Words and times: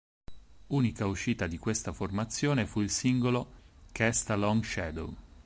Unica 0.69 1.05
uscita 1.05 1.45
di 1.45 1.59
questa 1.59 1.93
formazione 1.93 2.65
fu 2.65 2.81
il 2.81 2.89
singolo 2.89 3.51
"Cast 3.91 4.31
a 4.31 4.35
Long 4.35 4.63
Shadow". 4.63 5.15